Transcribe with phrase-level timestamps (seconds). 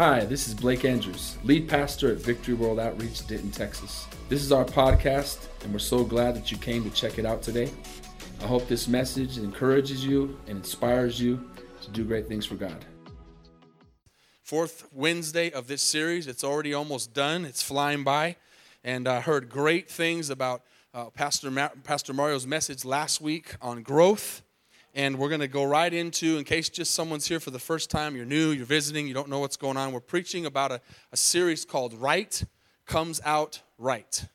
[0.00, 4.06] Hi, this is Blake Andrews, lead pastor at Victory World Outreach, Denton, Texas.
[4.30, 7.42] This is our podcast, and we're so glad that you came to check it out
[7.42, 7.70] today.
[8.40, 11.50] I hope this message encourages you and inspires you
[11.82, 12.82] to do great things for God.
[14.42, 16.26] Fourth Wednesday of this series.
[16.26, 18.36] It's already almost done, it's flying by.
[18.82, 20.62] And I heard great things about
[20.94, 24.40] uh, Pastor, Ma- Pastor Mario's message last week on growth
[24.94, 27.90] and we're going to go right into in case just someone's here for the first
[27.90, 30.80] time you're new you're visiting you don't know what's going on we're preaching about a,
[31.12, 32.44] a series called right
[32.86, 34.26] comes out right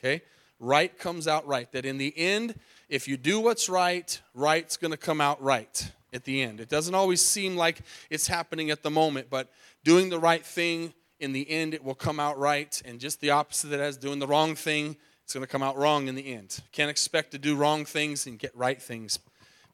[0.00, 0.22] okay?
[0.58, 4.90] Right comes out right that in the end if you do what's right right's going
[4.90, 6.60] to come out right at the end.
[6.60, 9.50] It doesn't always seem like it's happening at the moment but
[9.82, 13.30] doing the right thing in the end it will come out right and just the
[13.30, 16.14] opposite of that is doing the wrong thing it's going to come out wrong in
[16.14, 16.60] the end.
[16.72, 19.18] Can't expect to do wrong things and get right things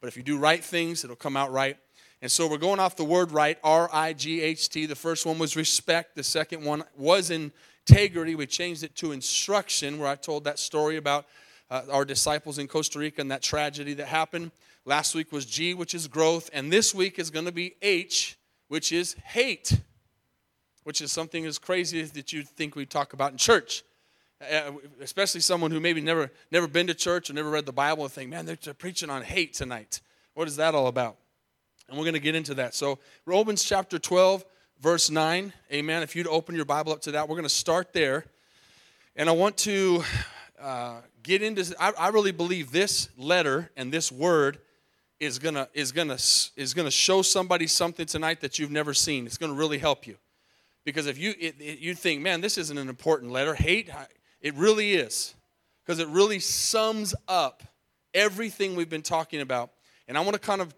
[0.01, 1.77] but if you do right things, it'll come out right.
[2.21, 4.85] And so we're going off the word right, R I G H T.
[4.85, 8.35] The first one was respect, the second one was integrity.
[8.35, 11.25] We changed it to instruction, where I told that story about
[11.69, 14.51] uh, our disciples in Costa Rica and that tragedy that happened.
[14.85, 16.49] Last week was G, which is growth.
[16.51, 18.37] And this week is going to be H,
[18.69, 19.79] which is hate,
[20.83, 23.83] which is something as crazy that you think we talk about in church.
[24.41, 28.03] Uh, especially someone who maybe never never been to church or never read the Bible
[28.03, 29.99] and think, man, they're preaching on hate tonight.
[30.33, 31.17] What is that all about?
[31.89, 32.73] And we're going to get into that.
[32.73, 34.45] So Romans chapter 12,
[34.79, 35.51] verse 9.
[35.73, 36.03] Amen.
[36.03, 38.25] If you'd open your Bible up to that, we're going to start there.
[39.15, 40.03] And I want to
[40.61, 41.75] uh, get into.
[41.79, 44.59] I, I really believe this letter and this word
[45.19, 46.17] is gonna is gonna
[46.55, 49.25] is gonna show somebody something tonight that you've never seen.
[49.25, 50.15] It's gonna really help you,
[50.85, 53.53] because if you it, it, you think, man, this isn't an important letter.
[53.53, 53.89] Hate
[54.41, 55.35] it really is,
[55.83, 57.63] because it really sums up
[58.13, 59.71] everything we've been talking about.
[60.07, 60.73] And I want to kind of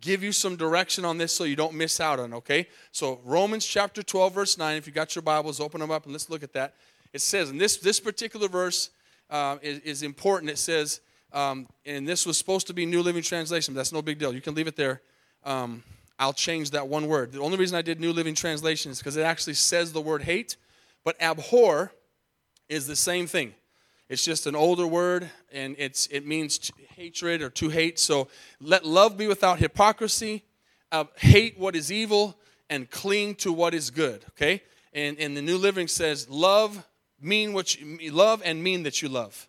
[0.00, 2.68] give you some direction on this so you don't miss out on, okay?
[2.90, 6.12] So, Romans chapter 12, verse 9, if you got your Bibles, open them up and
[6.12, 6.74] let's look at that.
[7.12, 8.90] It says, and this, this particular verse
[9.30, 10.50] uh, is, is, important.
[10.50, 11.00] It says,
[11.32, 14.34] um, and this was supposed to be New Living Translation, but that's no big deal.
[14.34, 15.02] You can leave it there.
[15.44, 15.82] Um,
[16.18, 17.32] I'll change that one word.
[17.32, 20.22] The only reason I did New Living Translation is because it actually says the word
[20.22, 20.56] hate,
[21.04, 21.92] but abhor
[22.68, 23.54] is the same thing.
[24.08, 27.98] It's just an older word, and it's it means hatred or to hate.
[27.98, 28.28] So
[28.60, 30.44] let love be without hypocrisy.
[30.90, 32.36] Uh, hate what is evil
[32.68, 34.24] and cling to what is good.
[34.30, 34.62] Okay,
[34.92, 36.86] and and the New Living says love
[37.20, 39.48] mean what you love and mean that you love.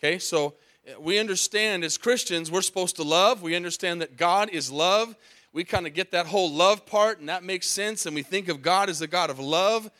[0.00, 0.54] Okay, so
[0.88, 3.40] uh, we understand as Christians we're supposed to love.
[3.40, 5.14] We understand that God is love.
[5.52, 8.04] We kind of get that whole love part, and that makes sense.
[8.04, 9.90] And we think of God as a God of love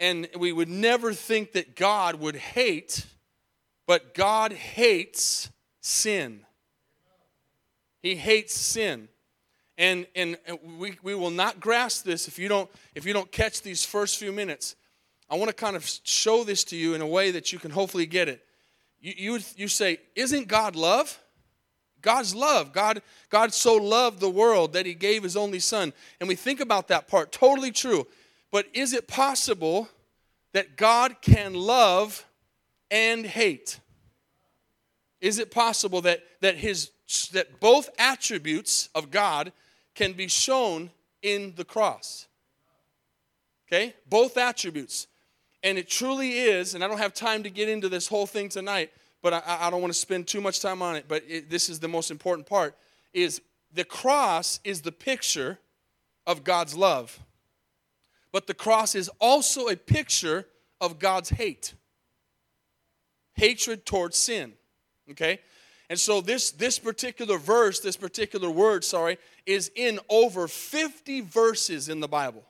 [0.00, 3.04] and we would never think that God would hate,
[3.86, 5.50] but God hates
[5.80, 6.40] sin.
[8.02, 9.08] He hates sin.
[9.76, 10.38] And, and
[10.78, 14.18] we, we will not grasp this if you, don't, if you don't catch these first
[14.18, 14.74] few minutes.
[15.28, 17.70] I want to kind of show this to you in a way that you can
[17.70, 18.44] hopefully get it.
[19.00, 21.18] You, you, you say, Isn't God love?
[22.02, 22.72] God's love.
[22.72, 25.92] God, God so loved the world that he gave his only son.
[26.18, 28.06] And we think about that part, totally true.
[28.50, 29.88] But is it possible
[30.52, 32.24] that God can love
[32.90, 33.80] and hate?
[35.20, 36.90] Is it possible that, that, his,
[37.32, 39.52] that both attributes of God
[39.94, 40.90] can be shown
[41.22, 42.26] in the cross?
[43.68, 43.94] Okay?
[44.08, 45.06] Both attributes.
[45.62, 48.48] And it truly is, and I don't have time to get into this whole thing
[48.48, 48.90] tonight,
[49.22, 51.68] but I, I don't want to spend too much time on it, but it, this
[51.68, 52.74] is the most important part,
[53.12, 55.58] is the cross is the picture
[56.26, 57.20] of God's love.
[58.32, 60.46] But the cross is also a picture
[60.80, 61.74] of God's hate
[63.40, 64.52] hatred towards sin.
[65.10, 65.40] Okay?
[65.88, 71.88] And so this this particular verse, this particular word, sorry, is in over 50 verses
[71.88, 72.44] in the Bible.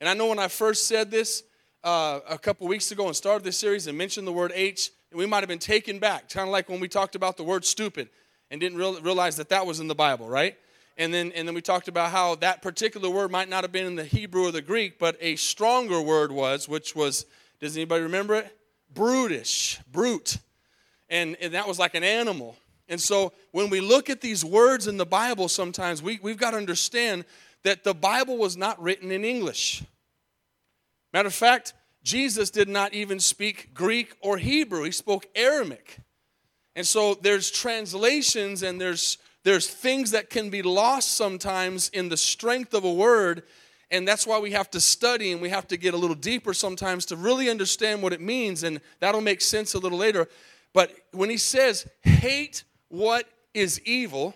[0.00, 1.42] And I know when I first said this
[1.82, 5.26] uh, a couple weeks ago and started this series and mentioned the word H, we
[5.26, 8.08] might have been taken back, kind of like when we talked about the word stupid
[8.50, 10.56] and didn't realize that that was in the Bible, right?
[11.00, 13.86] And then and then we talked about how that particular word might not have been
[13.86, 17.24] in the Hebrew or the Greek, but a stronger word was, which was,
[17.58, 18.54] does anybody remember it?
[18.92, 20.36] Brutish, brute.
[21.08, 22.54] And, and that was like an animal.
[22.86, 26.50] And so when we look at these words in the Bible, sometimes we, we've got
[26.50, 27.24] to understand
[27.62, 29.82] that the Bible was not written in English.
[31.14, 31.72] Matter of fact,
[32.02, 35.96] Jesus did not even speak Greek or Hebrew, he spoke Aramaic.
[36.76, 42.16] And so there's translations and there's there's things that can be lost sometimes in the
[42.16, 43.42] strength of a word,
[43.90, 46.52] and that's why we have to study and we have to get a little deeper
[46.54, 50.28] sometimes to really understand what it means, and that'll make sense a little later.
[50.72, 54.34] But when he says, hate what is evil,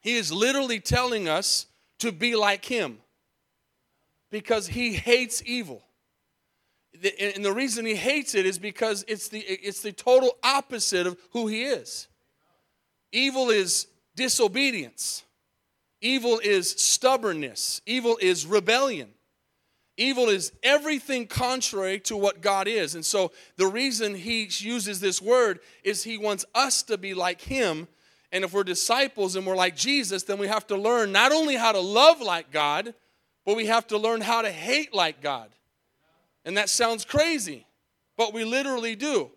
[0.00, 1.66] he is literally telling us
[1.98, 2.98] to be like him.
[4.30, 5.82] because he hates evil.
[7.20, 11.16] And the reason he hates it is because it's the, it's the total opposite of
[11.30, 12.08] who he is.
[13.12, 13.86] Evil is
[14.18, 15.22] disobedience,
[16.00, 19.10] evil is stubbornness, evil is rebellion.
[19.96, 22.94] Evil is everything contrary to what God is.
[22.94, 27.40] And so the reason he uses this word is he wants us to be like
[27.40, 27.88] him.
[28.30, 31.56] And if we're disciples and we're like Jesus, then we have to learn not only
[31.56, 32.94] how to love like God,
[33.44, 35.50] but we have to learn how to hate like God.
[36.44, 37.66] And that sounds crazy,
[38.16, 39.32] but we literally do.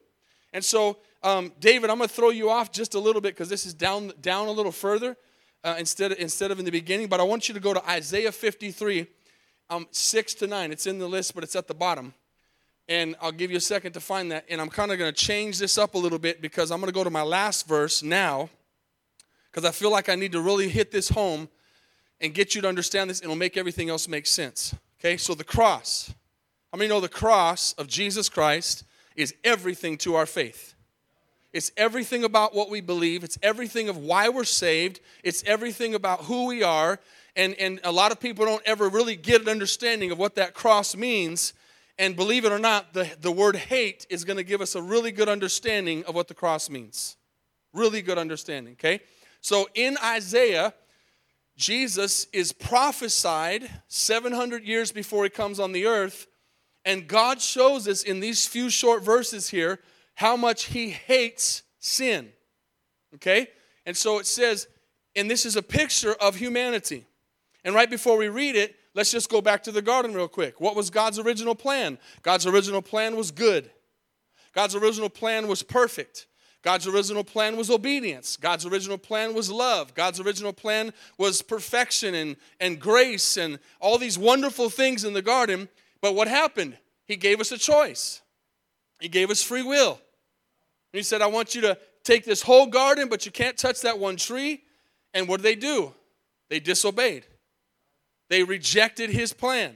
[0.53, 3.49] And so, um, David, I'm going to throw you off just a little bit because
[3.49, 5.15] this is down, down a little further
[5.63, 7.07] uh, instead, of, instead of in the beginning.
[7.07, 9.07] But I want you to go to Isaiah 53
[9.69, 10.71] um, 6 to 9.
[10.71, 12.13] It's in the list, but it's at the bottom.
[12.87, 14.45] And I'll give you a second to find that.
[14.49, 16.91] And I'm kind of going to change this up a little bit because I'm going
[16.91, 18.49] to go to my last verse now
[19.51, 21.49] because I feel like I need to really hit this home
[22.19, 23.21] and get you to understand this.
[23.21, 24.75] It'll make everything else make sense.
[24.99, 26.13] Okay, so the cross.
[26.71, 28.83] How many know the cross of Jesus Christ
[29.15, 30.70] is everything to our faith?
[31.53, 33.23] It's everything about what we believe.
[33.23, 35.01] It's everything of why we're saved.
[35.23, 36.99] It's everything about who we are.
[37.35, 40.53] And, and a lot of people don't ever really get an understanding of what that
[40.53, 41.53] cross means.
[41.97, 44.81] And believe it or not, the, the word hate is going to give us a
[44.81, 47.17] really good understanding of what the cross means.
[47.73, 49.01] Really good understanding, okay?
[49.41, 50.73] So in Isaiah,
[51.57, 56.27] Jesus is prophesied 700 years before he comes on the earth.
[56.85, 59.79] And God shows us in these few short verses here
[60.21, 62.31] how much he hates sin.
[63.15, 63.47] Okay?
[63.87, 64.67] And so it says,
[65.15, 67.07] and this is a picture of humanity.
[67.63, 70.61] And right before we read it, let's just go back to the garden real quick.
[70.61, 71.97] What was God's original plan?
[72.21, 73.71] God's original plan was good.
[74.53, 76.27] God's original plan was perfect.
[76.61, 78.37] God's original plan was obedience.
[78.37, 79.95] God's original plan was love.
[79.95, 85.23] God's original plan was perfection and, and grace and all these wonderful things in the
[85.23, 85.67] garden.
[85.99, 86.77] But what happened?
[87.07, 88.21] He gave us a choice,
[88.99, 89.99] He gave us free will.
[90.93, 93.99] He said, I want you to take this whole garden, but you can't touch that
[93.99, 94.63] one tree.
[95.13, 95.93] And what did they do?
[96.49, 97.25] They disobeyed.
[98.29, 99.75] They rejected his plan.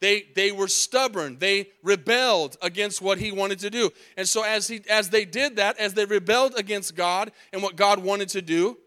[0.00, 1.38] They, they were stubborn.
[1.38, 3.90] They rebelled against what he wanted to do.
[4.16, 7.76] And so, as, he, as they did that, as they rebelled against God and what
[7.76, 8.78] God wanted to do,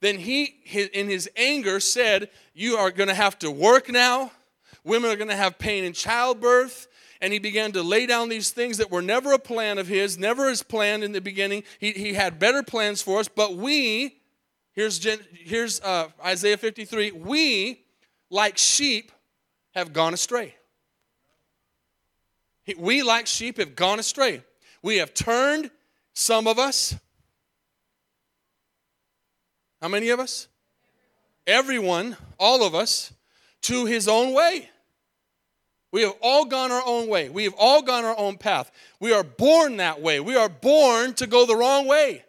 [0.00, 0.44] then he,
[0.92, 4.30] in his anger, said, You are going to have to work now.
[4.84, 6.88] Women are going to have pain in childbirth.
[7.22, 10.18] And he began to lay down these things that were never a plan of his,
[10.18, 11.62] never his plan in the beginning.
[11.78, 14.16] He, he had better plans for us, but we,
[14.72, 15.02] here's,
[15.32, 17.84] here's uh, Isaiah 53, we,
[18.28, 19.12] like sheep,
[19.74, 20.56] have gone astray.
[22.76, 24.42] We, like sheep, have gone astray.
[24.82, 25.70] We have turned,
[26.14, 26.94] some of us.
[29.80, 30.48] How many of us?
[31.46, 33.12] Everyone, all of us,
[33.62, 34.70] to his own way.
[35.92, 37.28] We have all gone our own way.
[37.28, 38.72] We have all gone our own path.
[38.98, 40.20] We are born that way.
[40.20, 42.24] We are born to go the wrong way.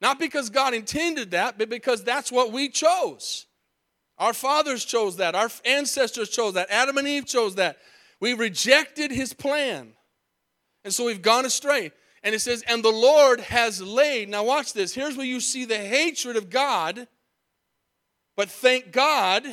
[0.00, 3.46] Not because God intended that, but because that's what we chose.
[4.18, 5.34] Our fathers chose that.
[5.34, 6.70] Our ancestors chose that.
[6.70, 7.78] Adam and Eve chose that.
[8.18, 9.92] We rejected his plan.
[10.84, 11.92] And so we've gone astray.
[12.22, 14.28] And it says, and the Lord has laid.
[14.28, 14.94] Now, watch this.
[14.94, 17.06] Here's where you see the hatred of God.
[18.36, 19.44] But thank God,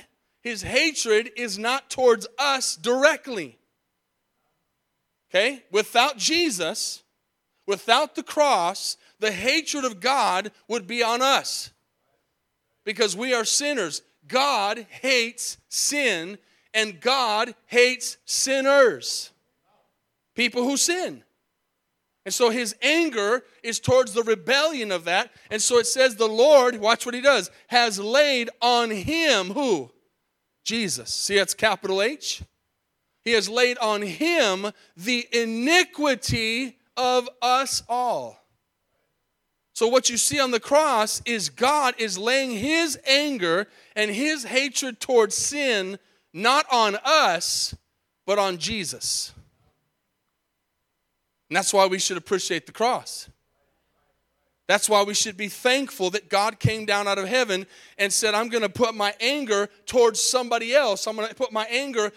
[0.48, 3.58] his hatred is not towards us directly.
[5.30, 5.64] Okay?
[5.72, 7.04] Without Jesus,
[7.66, 11.72] without the cross, the hatred of God would be on us
[12.86, 14.02] because we are sinners.
[14.26, 16.38] God hates sin
[16.74, 19.32] and God hates sinners,
[20.34, 21.24] people who sin.
[22.24, 25.32] And so his anger is towards the rebellion of that.
[25.50, 29.92] And so it says, the Lord, watch what he does, has laid on him who?
[30.68, 31.10] Jesus.
[31.14, 32.44] See, that's capital H.
[33.24, 38.44] He has laid on him the iniquity of us all.
[39.74, 44.44] So, what you see on the cross is God is laying his anger and his
[44.44, 46.00] hatred towards sin
[46.34, 47.74] not on us,
[48.26, 49.32] but on Jesus.
[51.50, 53.30] And that's why we should appreciate the cross.
[54.68, 57.66] That's why we should be thankful that God came down out of heaven
[57.98, 61.08] and said, I'm going to put my anger towards somebody else.
[61.08, 62.12] I'm going to put my anger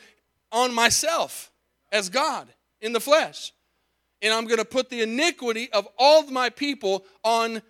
[0.50, 1.52] on myself
[1.92, 2.48] as God
[2.80, 3.52] in the flesh
[4.22, 7.62] and I'm going to put the iniquity of all of my people on,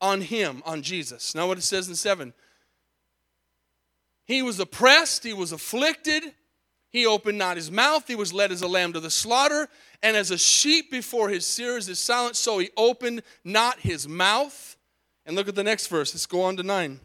[0.00, 1.34] on him, on Jesus.
[1.34, 2.32] Now, what it says in 7
[4.24, 6.22] He was oppressed, he was afflicted,
[6.90, 9.68] he opened not his mouth, he was led as a lamb to the slaughter,
[10.02, 14.76] and as a sheep before his shearers is silent, so he opened not his mouth.
[15.26, 16.14] And look at the next verse.
[16.14, 17.00] Let's go on to 9.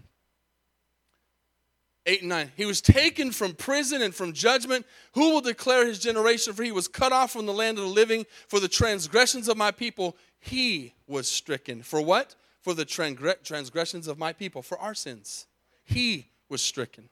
[2.05, 2.51] 8 and 9.
[2.55, 4.85] He was taken from prison and from judgment.
[5.13, 6.53] Who will declare his generation?
[6.53, 8.25] For he was cut off from the land of the living.
[8.47, 11.81] For the transgressions of my people, he was stricken.
[11.81, 12.35] For what?
[12.61, 15.47] For the transgressions of my people, for our sins.
[15.83, 17.09] He was stricken.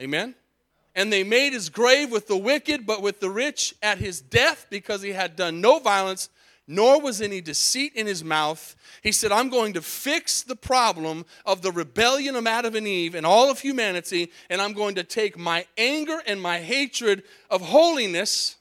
[0.00, 0.34] Amen?
[0.98, 4.66] And they made his grave with the wicked, but with the rich at his death,
[4.68, 6.28] because he had done no violence,
[6.66, 8.74] nor was any deceit in his mouth.
[9.00, 13.14] He said, I'm going to fix the problem of the rebellion of Adam and Eve
[13.14, 17.60] and all of humanity, and I'm going to take my anger and my hatred of
[17.60, 18.56] holiness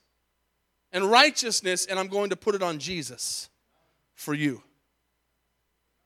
[0.92, 3.50] and righteousness, and I'm going to put it on Jesus
[4.14, 4.62] for you.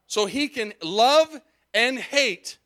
[0.08, 1.42] So he can love
[1.74, 2.58] and hate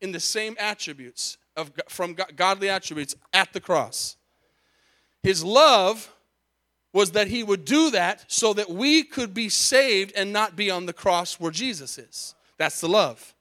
[0.00, 4.16] in the same attributes of from godly attributes at the cross.
[5.22, 6.14] His love
[6.92, 10.70] was that he would do that so that we could be saved and not be
[10.70, 12.34] on the cross where Jesus is.
[12.56, 13.34] That's the love.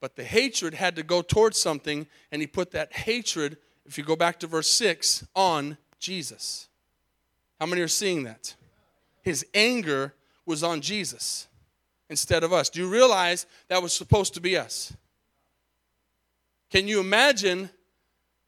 [0.00, 4.04] But the hatred had to go towards something, and he put that hatred, if you
[4.04, 6.68] go back to verse 6, on Jesus.
[7.58, 8.54] How many are seeing that?
[9.22, 10.14] His anger
[10.46, 11.48] was on Jesus
[12.08, 12.70] instead of us.
[12.70, 14.96] Do you realize that was supposed to be us?
[16.70, 17.70] Can you imagine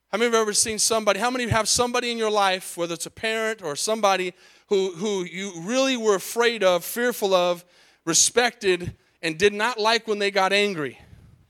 [0.08, 1.20] how many of you have ever seen somebody?
[1.20, 4.34] How many have somebody in your life, whether it's a parent or somebody
[4.68, 7.64] who, who you really were afraid of, fearful of,
[8.04, 10.98] respected, and did not like when they got angry?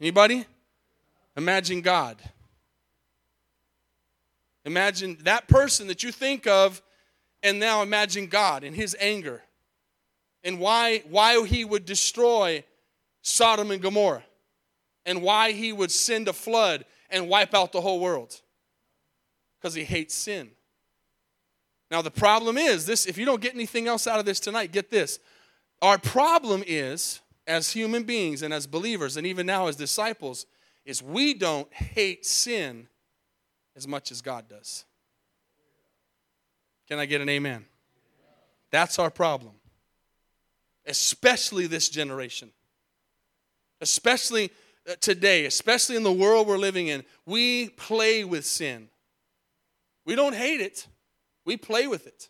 [0.00, 0.44] Anybody?
[1.36, 2.18] Imagine God.
[4.64, 6.82] Imagine that person that you think of,
[7.42, 9.42] and now imagine God and his anger
[10.44, 12.62] and why, why he would destroy
[13.22, 14.22] Sodom and Gomorrah
[15.10, 18.40] and why he would send a flood and wipe out the whole world
[19.58, 20.52] because he hates sin.
[21.90, 24.70] Now, the problem is this if you don't get anything else out of this tonight,
[24.70, 25.18] get this.
[25.82, 30.46] Our problem is, as human beings and as believers, and even now as disciples,
[30.84, 32.86] is we don't hate sin
[33.74, 34.84] as much as God does.
[36.86, 37.64] Can I get an amen?
[38.70, 39.54] That's our problem.
[40.86, 42.52] Especially this generation.
[43.80, 44.52] Especially
[44.88, 48.88] Uh, today, especially in the world we're living in, we play with sin.
[50.06, 50.86] We don't hate it,
[51.44, 52.28] we play with it.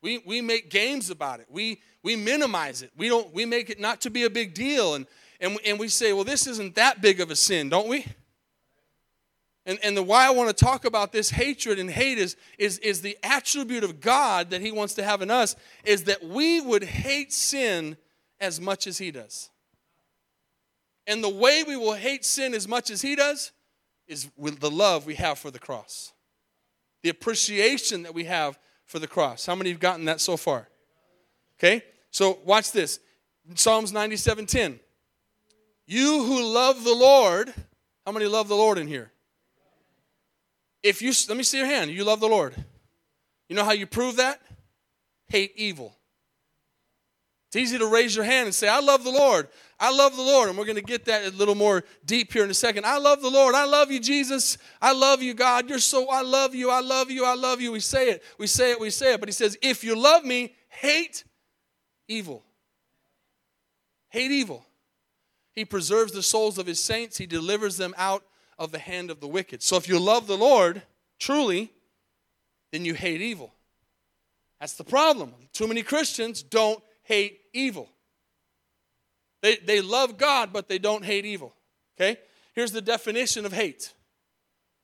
[0.00, 1.46] We, we make games about it.
[1.50, 2.92] We, we minimize it.
[2.96, 4.94] We, don't, we make it not to be a big deal.
[4.94, 5.06] And,
[5.40, 8.06] and, and we say, well, this isn't that big of a sin, don't we?
[9.66, 12.78] And, and the why I want to talk about this hatred and hate is, is,
[12.78, 16.60] is the attribute of God that He wants to have in us is that we
[16.60, 17.96] would hate sin
[18.40, 19.50] as much as He does.
[21.08, 23.50] And the way we will hate sin as much as He does
[24.06, 26.12] is with the love we have for the cross
[27.02, 29.46] the appreciation that we have for the cross.
[29.46, 30.68] How many have gotten that so far?
[31.58, 33.00] Okay, so watch this
[33.54, 34.80] Psalms 97 10.
[35.86, 37.52] You who love the Lord,
[38.04, 39.10] how many love the Lord in here?
[40.82, 42.54] If you, let me see your hand, you love the Lord.
[43.48, 44.40] You know how you prove that?
[45.28, 45.96] Hate evil.
[47.48, 49.48] It's easy to raise your hand and say, I love the Lord.
[49.80, 50.50] I love the Lord.
[50.50, 52.84] And we're going to get that a little more deep here in a second.
[52.84, 53.54] I love the Lord.
[53.54, 54.58] I love you, Jesus.
[54.82, 55.68] I love you, God.
[55.70, 56.70] You're so, I love you.
[56.70, 57.24] I love you.
[57.24, 57.72] I love you.
[57.72, 58.22] We say it.
[58.38, 58.80] We say it.
[58.80, 59.20] We say it.
[59.20, 61.24] But he says, if you love me, hate
[62.06, 62.44] evil.
[64.10, 64.66] Hate evil.
[65.54, 68.22] He preserves the souls of his saints, he delivers them out
[68.58, 69.62] of the hand of the wicked.
[69.62, 70.82] So if you love the Lord
[71.18, 71.72] truly,
[72.72, 73.52] then you hate evil.
[74.60, 75.32] That's the problem.
[75.52, 77.88] Too many Christians don't hate evil.
[79.40, 81.54] They, they love God, but they don't hate evil.
[81.96, 82.18] Okay?
[82.54, 83.92] Here's the definition of hate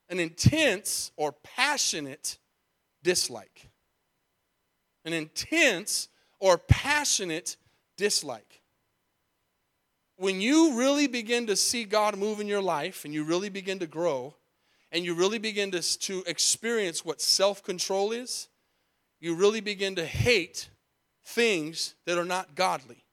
[0.09, 2.37] an intense or passionate
[3.03, 3.69] dislike.
[5.03, 7.57] An intense or passionate
[7.97, 8.61] dislike.
[10.17, 13.79] When you really begin to see God move in your life and you really begin
[13.79, 14.35] to grow
[14.91, 18.47] and you really begin to, to experience what self control is,
[19.19, 20.69] you really begin to hate
[21.25, 23.03] things that are not godly.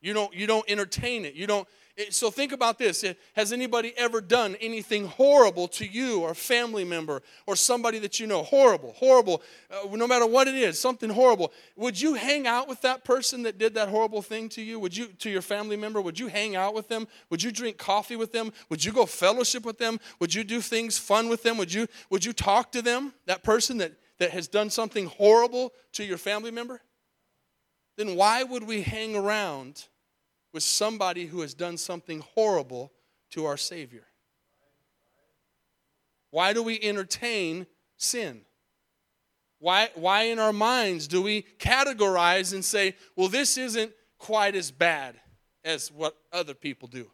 [0.00, 1.34] You don't, you don't entertain it.
[1.34, 1.66] You don't.
[1.96, 3.02] It, so think about this.
[3.32, 8.20] Has anybody ever done anything horrible to you or a family member or somebody that
[8.20, 8.42] you know?
[8.42, 9.42] Horrible, horrible.
[9.70, 11.54] Uh, no matter what it is, something horrible.
[11.76, 14.78] Would you hang out with that person that did that horrible thing to you?
[14.78, 16.02] Would you, to your family member?
[16.02, 17.08] Would you hang out with them?
[17.30, 18.52] Would you drink coffee with them?
[18.68, 19.98] Would you go fellowship with them?
[20.20, 21.56] Would you do things fun with them?
[21.56, 23.14] Would you, would you talk to them?
[23.24, 26.80] That person that that has done something horrible to your family member,
[27.96, 29.86] then why would we hang around
[30.52, 32.92] with somebody who has done something horrible
[33.30, 34.06] to our Savior?
[36.30, 38.42] Why do we entertain sin?
[39.58, 44.70] Why, why in our minds do we categorize and say, well, this isn't quite as
[44.70, 45.16] bad
[45.64, 47.10] as what other people do?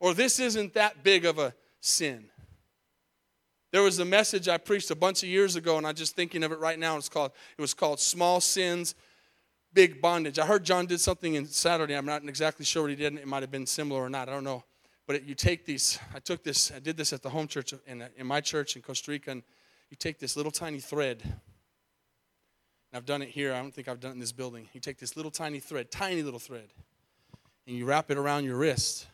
[0.00, 2.24] or this isn't that big of a sin.
[3.72, 6.42] There was a message I preached a bunch of years ago, and I'm just thinking
[6.42, 6.96] of it right now.
[6.96, 8.96] It's called, it was called Small Sins,
[9.72, 10.40] Big Bondage.
[10.40, 11.94] I heard John did something in Saturday.
[11.94, 13.14] I'm not exactly sure what he did.
[13.14, 14.28] It might have been similar or not.
[14.28, 14.64] I don't know.
[15.06, 17.72] But it, you take these, I took this, I did this at the home church
[17.86, 19.42] in, in my church in Costa Rica, and
[19.88, 21.20] you take this little tiny thread.
[21.22, 21.32] And
[22.92, 23.54] I've done it here.
[23.54, 24.68] I don't think I've done it in this building.
[24.72, 26.70] You take this little tiny thread, tiny little thread,
[27.68, 29.06] and you wrap it around your wrist,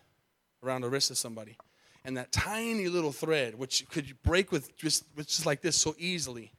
[0.63, 1.59] around the wrist of somebody
[2.07, 6.53] and that tiny little thread, which could break with just, just like this so easily,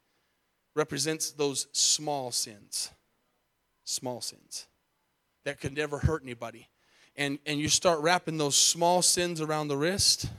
[0.75, 2.91] represents those small sins.
[3.85, 4.67] Small sins
[5.45, 6.67] that could never hurt anybody.
[7.15, 10.29] And, and you start wrapping those small sins around the wrist,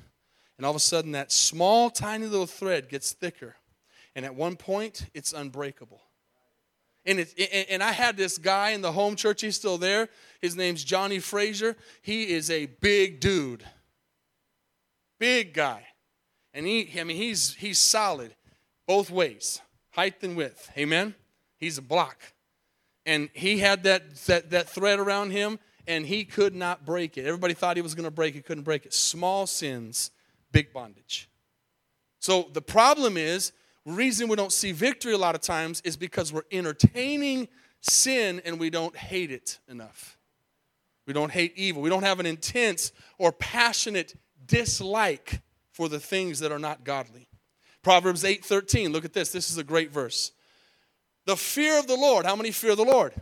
[0.58, 3.56] and all of a sudden that small, tiny little thread gets thicker.
[4.14, 6.02] And at one point, it's unbreakable.
[7.06, 10.10] And, it, and I had this guy in the home church, he's still there.
[10.42, 11.78] His name's Johnny Frazier.
[12.02, 13.64] He is a big dude
[15.18, 15.84] big guy.
[16.54, 18.34] And he, I mean, he's, he's solid
[18.87, 19.60] both ways,
[19.90, 20.70] height and width.
[20.76, 21.14] Amen?
[21.56, 22.18] He's a block.
[23.04, 27.26] And he had that, that, that thread around him, and he could not break it.
[27.26, 28.94] Everybody thought he was going to break it, couldn't break it.
[28.94, 30.10] Small sins,
[30.52, 31.28] big bondage.
[32.18, 33.52] So the problem is,
[33.84, 37.48] reason we don't see victory a lot of times is because we're entertaining
[37.80, 40.18] sin and we don't hate it enough.
[41.06, 41.80] We don't hate evil.
[41.80, 44.14] We don't have an intense or passionate
[44.49, 45.40] dislike
[45.71, 47.28] for the things that are not godly.
[47.83, 49.31] Proverbs 8:13, look at this.
[49.31, 50.33] This is a great verse.
[51.25, 52.26] The fear of the Lord.
[52.26, 53.14] How many fear the Lord?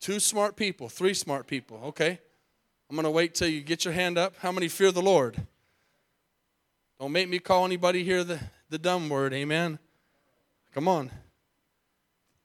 [0.00, 1.80] Two smart people, three smart people.
[1.86, 2.20] Okay.
[2.88, 4.34] I'm going to wait till you get your hand up.
[4.38, 5.46] How many fear the Lord?
[7.00, 8.38] Don't make me call anybody here the,
[8.68, 9.32] the dumb word.
[9.32, 9.78] Amen.
[10.74, 11.10] Come on.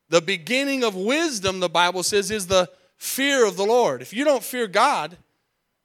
[0.10, 4.02] The beginning of wisdom, the Bible says, is the fear of the Lord.
[4.02, 5.18] If you don't fear God,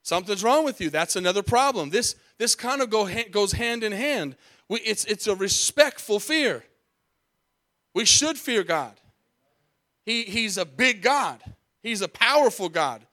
[0.02, 0.90] Something's wrong with you.
[0.90, 1.90] That's another problem.
[1.90, 4.36] This, this kind of go, goes hand in hand.
[4.68, 6.64] We, it's, it's a respectful fear.
[7.94, 8.94] We should fear God.
[10.04, 11.42] He, he's a big God,
[11.82, 13.06] He's a powerful God.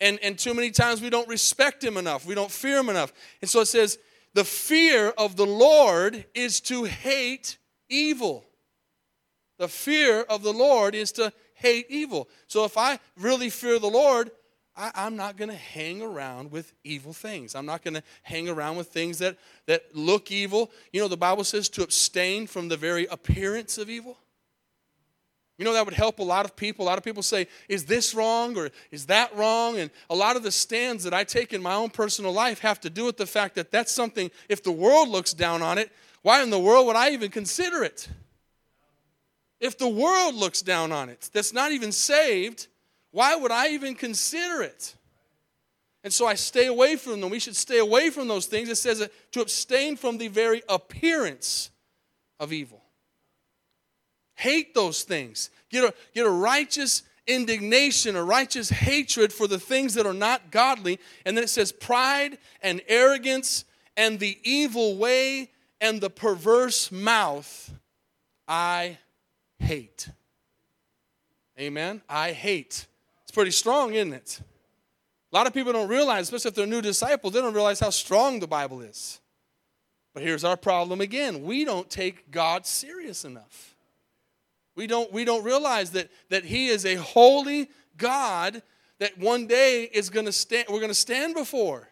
[0.00, 3.12] And, and too many times we don't respect Him enough, we don't fear Him enough.
[3.40, 3.98] And so it says,
[4.34, 7.56] the fear of the Lord is to hate
[7.88, 8.44] evil.
[9.58, 12.28] The fear of the Lord is to hate evil.
[12.48, 14.32] So if I really fear the Lord,
[14.76, 17.54] I, am not going to hang around with evil things.
[17.54, 20.70] I'm not going to hang around with things that, that look evil.
[20.92, 24.18] You know, the Bible says to abstain from the very appearance of evil.
[25.56, 26.84] You know, that would help a lot of people.
[26.84, 29.78] A lot of people say, is this wrong or is that wrong?
[29.78, 32.80] And a lot of the stands that I take in my own personal life have
[32.80, 35.92] to do with the fact that that's something, if the world looks down on it,
[36.22, 38.08] why in the world would I even consider it?
[39.60, 42.66] If the world looks down on it, that's not even saved,
[43.14, 44.96] why would I even consider it?
[46.02, 47.30] And so I stay away from them.
[47.30, 48.68] We should stay away from those things.
[48.68, 51.70] It says to abstain from the very appearance
[52.40, 52.82] of evil.
[54.34, 55.50] Hate those things.
[55.70, 60.50] Get a, get a righteous indignation, a righteous hatred for the things that are not
[60.50, 60.98] godly.
[61.24, 63.64] And then it says pride and arrogance
[63.96, 67.72] and the evil way and the perverse mouth
[68.48, 68.98] I
[69.60, 70.08] hate.
[71.60, 72.02] Amen.
[72.08, 72.88] I hate
[73.34, 74.40] pretty strong, isn't it?
[75.32, 77.90] A lot of people don't realize, especially if they're new disciples, they don't realize how
[77.90, 79.20] strong the Bible is.
[80.14, 83.74] But here's our problem again we don't take God serious enough.
[84.76, 88.62] We don't, we don't realize that, that He is a holy God
[88.98, 91.88] that one day is to stand, we're going to stand before.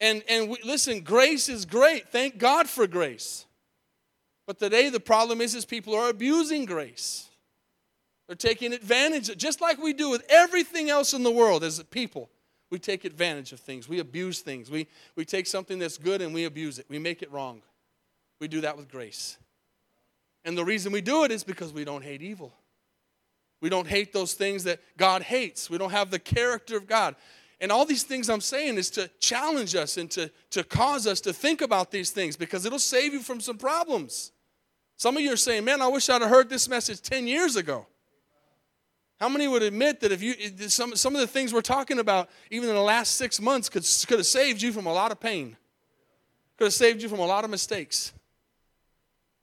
[0.00, 2.08] And, and we, listen, grace is great.
[2.08, 3.46] Thank God for grace.
[4.46, 7.28] But today the problem is, is people are abusing grace.
[8.32, 11.82] They're taking advantage, of, just like we do with everything else in the world as
[11.90, 12.30] people.
[12.70, 13.90] We take advantage of things.
[13.90, 14.70] We abuse things.
[14.70, 16.86] We, we take something that's good and we abuse it.
[16.88, 17.60] We make it wrong.
[18.40, 19.36] We do that with grace.
[20.46, 22.54] And the reason we do it is because we don't hate evil.
[23.60, 25.68] We don't hate those things that God hates.
[25.68, 27.16] We don't have the character of God.
[27.60, 31.20] And all these things I'm saying is to challenge us and to, to cause us
[31.20, 34.32] to think about these things because it'll save you from some problems.
[34.96, 37.56] Some of you are saying, man, I wish I'd have heard this message 10 years
[37.56, 37.88] ago.
[39.22, 40.34] How many would admit that if you
[40.68, 43.84] some, some of the things we're talking about, even in the last six months, could,
[44.08, 45.56] could have saved you from a lot of pain?
[46.58, 48.12] Could have saved you from a lot of mistakes.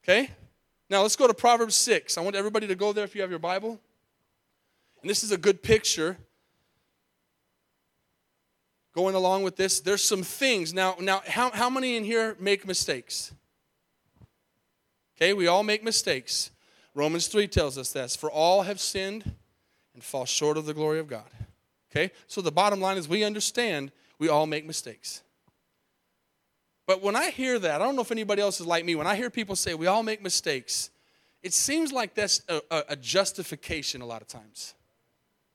[0.04, 0.32] Okay?
[0.90, 2.18] Now let's go to Proverbs 6.
[2.18, 3.80] I want everybody to go there if you have your Bible.
[5.02, 6.18] And this is a good picture.
[8.94, 10.74] Going along with this, there's some things.
[10.74, 13.32] Now, now how, how many in here make mistakes?
[15.16, 16.52] Okay, we all make mistakes.
[16.94, 18.18] Romans 3 tells us this.
[18.18, 19.36] For all have sinned
[20.00, 21.30] and fall short of the glory of God.
[21.92, 22.12] Okay?
[22.28, 25.22] So the bottom line is we understand We all make mistakes.
[26.86, 28.96] But when I hear that, I don't know if anybody else is like me.
[28.96, 30.90] When I hear people say we all make mistakes,
[31.42, 34.74] it seems like that's a, a, a justification a lot of times.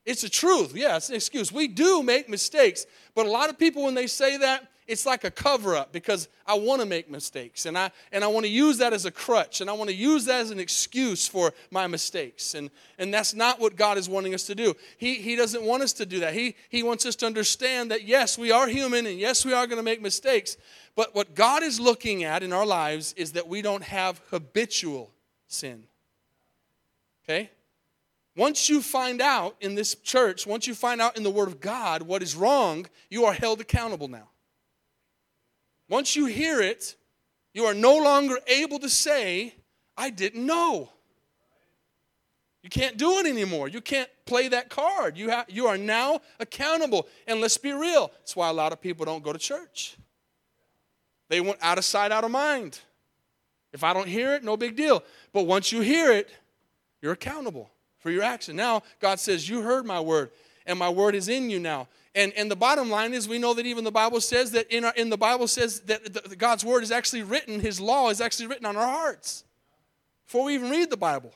[0.07, 0.74] It's the truth.
[0.74, 1.52] Yeah, it's an excuse.
[1.52, 2.87] We do make mistakes.
[3.14, 6.28] But a lot of people, when they say that, it's like a cover up because
[6.46, 9.10] I want to make mistakes and I, and I want to use that as a
[9.10, 12.54] crutch and I want to use that as an excuse for my mistakes.
[12.54, 14.74] And, and that's not what God is wanting us to do.
[14.98, 16.34] He, he doesn't want us to do that.
[16.34, 19.66] He, he wants us to understand that yes, we are human and yes, we are
[19.66, 20.56] going to make mistakes.
[20.94, 25.10] But what God is looking at in our lives is that we don't have habitual
[25.46, 25.84] sin.
[27.24, 27.50] Okay?
[28.36, 31.60] Once you find out in this church, once you find out in the Word of
[31.60, 34.28] God what is wrong, you are held accountable now.
[35.88, 36.96] Once you hear it,
[37.52, 39.54] you are no longer able to say,
[39.96, 40.90] I didn't know.
[42.62, 43.68] You can't do it anymore.
[43.68, 45.18] You can't play that card.
[45.18, 47.06] You, have, you are now accountable.
[47.26, 49.96] And let's be real, that's why a lot of people don't go to church.
[51.28, 52.80] They went out of sight, out of mind.
[53.72, 55.02] If I don't hear it, no big deal.
[55.32, 56.30] But once you hear it,
[57.02, 58.56] you're accountable for your action.
[58.56, 60.30] Now, God says, You heard my word,
[60.66, 61.88] and my word is in you now.
[62.14, 64.85] And, and the bottom line is, we know that even the Bible says that in,
[64.85, 68.20] our, in the Bible says that the, God's word is actually written, His law is
[68.20, 69.44] actually written on our hearts
[70.27, 71.33] before we even read the Bible.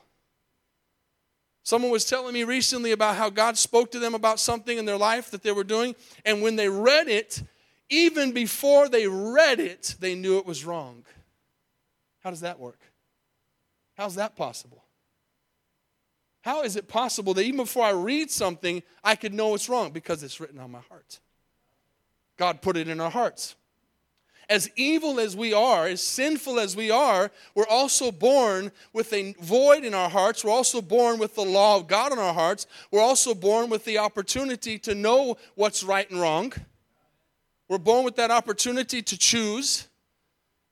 [1.65, 4.97] Someone was telling me recently about how God spoke to them about something in their
[4.97, 7.43] life that they were doing, and when they read it,
[7.91, 11.05] even before they read it, they knew it was wrong.
[12.21, 12.81] How does that work?
[13.97, 14.85] How's that possible?
[16.43, 19.91] How is it possible that even before I read something, I could know it's wrong?
[19.91, 21.21] Because it's written on my heart.
[22.37, 23.57] God put it in our hearts.
[24.49, 29.35] As evil as we are, as sinful as we are, we're also born with a
[29.41, 30.43] void in our hearts.
[30.43, 32.67] We're also born with the law of God in our hearts.
[32.91, 36.55] We're also born with the opportunity to know what's right and wrong.
[37.69, 39.89] We're born with that opportunity to choose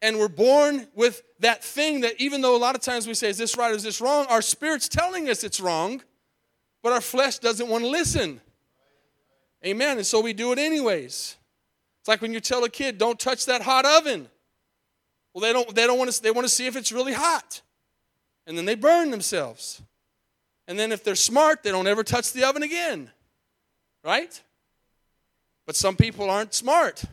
[0.02, 3.29] and we're born with that thing that even though a lot of times we say,
[3.29, 4.27] is this right is this wrong?
[4.29, 6.03] Our spirit's telling us it's wrong,
[6.83, 8.40] but our flesh doesn't want to listen.
[9.64, 9.99] Amen.
[9.99, 11.37] And so we do it anyways.
[12.01, 14.29] It's like when you tell a kid, don't touch that hot oven.
[15.35, 17.61] Well, they don't, they don't want to, they want to see if it's really hot.
[18.46, 19.83] And then they burn themselves.
[20.68, 23.11] And then if they're smart, they don't ever touch the oven again.
[24.05, 24.40] Right?
[25.66, 27.05] But some people aren't smart.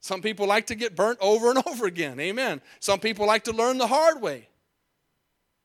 [0.00, 2.18] Some people like to get burnt over and over again.
[2.20, 2.60] Amen.
[2.80, 4.48] Some people like to learn the hard way.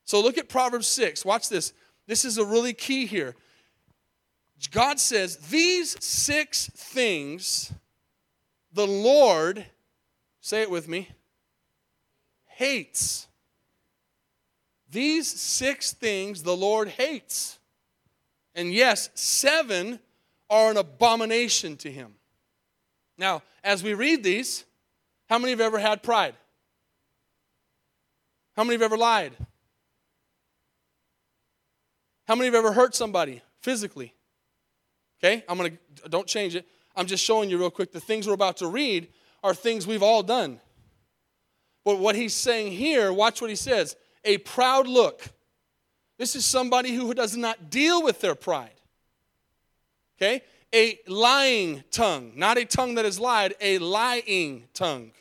[0.05, 1.23] So look at Proverbs 6.
[1.23, 1.73] Watch this.
[2.07, 3.35] This is a really key here.
[4.71, 7.71] God says, These six things
[8.73, 9.65] the Lord,
[10.41, 11.09] say it with me,
[12.47, 13.27] hates.
[14.89, 17.59] These six things the Lord hates.
[18.55, 19.99] And yes, seven
[20.49, 22.15] are an abomination to him.
[23.17, 24.63] Now, as we read these,
[25.29, 26.35] how many have ever had pride?
[28.55, 29.33] How many have ever lied?
[32.27, 34.13] How many have ever hurt somebody physically?
[35.23, 35.71] Okay, I'm gonna,
[36.09, 36.65] don't change it.
[36.95, 37.91] I'm just showing you real quick.
[37.91, 39.07] The things we're about to read
[39.43, 40.59] are things we've all done.
[41.83, 45.21] But what he's saying here, watch what he says a proud look.
[46.17, 48.71] This is somebody who does not deal with their pride.
[50.17, 50.41] Okay?
[50.73, 55.11] A lying tongue, not a tongue that is lied, a lying tongue.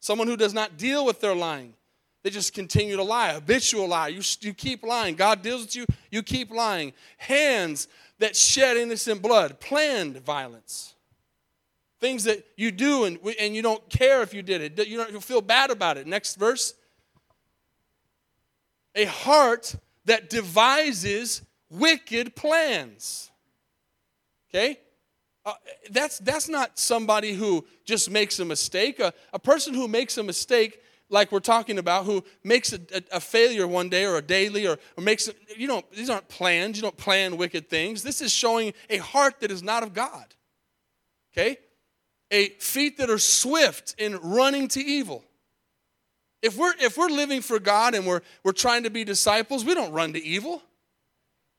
[0.00, 1.74] Someone who does not deal with their lying.
[2.22, 4.08] They just continue to lie, habitual lie.
[4.08, 5.14] You, you keep lying.
[5.14, 6.92] God deals with you, you keep lying.
[7.18, 7.86] Hands
[8.18, 10.94] that shed innocent blood, planned violence.
[12.00, 15.12] Things that you do and, and you don't care if you did it, you don't
[15.12, 16.06] you feel bad about it.
[16.06, 16.74] Next verse.
[18.94, 23.30] A heart that devises wicked plans.
[24.56, 24.78] Okay?
[25.44, 25.52] Uh,
[25.90, 28.98] that's, that's not somebody who just makes a mistake.
[28.98, 33.02] A, a person who makes a mistake, like we're talking about, who makes a, a,
[33.12, 36.76] a failure one day or a daily or, or makes, you know, these aren't plans.
[36.76, 38.02] You don't plan wicked things.
[38.02, 40.24] This is showing a heart that is not of God.
[41.32, 41.58] Okay?
[42.30, 45.22] A feet that are swift in running to evil.
[46.42, 49.74] If we're, if we're living for God and we're, we're trying to be disciples, we
[49.74, 50.62] don't run to evil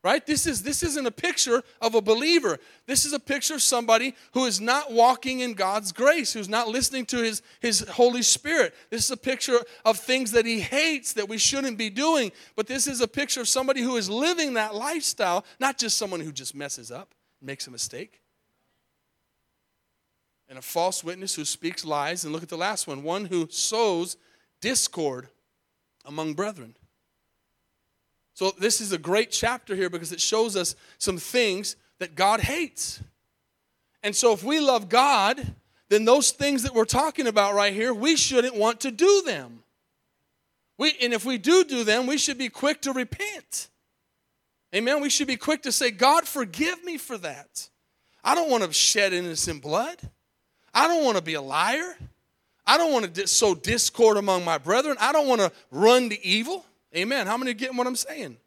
[0.08, 0.26] right?
[0.26, 2.60] This is this isn't a picture of a believer.
[2.86, 6.70] This is a picture of somebody who is not walking in god's grace who's not
[6.70, 8.74] listening to his his holy spirit.
[8.90, 12.68] This is a picture of things that he hates that we shouldn't be doing but
[12.68, 16.32] this is a picture of somebody who is living that lifestyle not just someone who
[16.32, 18.22] just messes up makes a mistake
[20.48, 22.24] and a false witness who speaks lies.
[22.24, 24.16] And look at the last one one who sows
[24.62, 25.28] discord
[26.06, 26.77] among brethren
[28.38, 32.40] so, this is a great chapter here because it shows us some things that God
[32.40, 33.02] hates.
[34.04, 35.56] And so if we love God,
[35.90, 39.64] then those things that we're talking about right here, we shouldn't want to do them.
[40.78, 43.70] We, and if we do do them, we should be quick to repent.
[44.72, 45.02] Amen.
[45.02, 47.68] We should be quick to say, God, forgive me for that.
[48.24, 49.98] I don't want to shed innocent blood.
[50.76, 51.98] I don't want to be a liar.
[52.68, 54.96] I don't want to sow discord among my brethren.
[55.00, 56.68] I don't want to run to evil.
[56.96, 57.28] Amen.
[57.28, 58.38] How many are getting what I'm saying?